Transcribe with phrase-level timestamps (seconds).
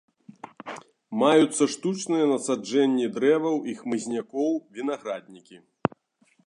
[1.23, 5.57] Маюцца штучныя насаджэнні дрэваў і хмызнякоў, вінаграднікі.